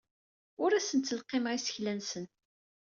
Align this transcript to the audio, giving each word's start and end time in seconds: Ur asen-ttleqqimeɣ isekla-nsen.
Ur 0.63 0.71
asen-ttleqqimeɣ 0.73 1.51
isekla-nsen. 1.53 2.25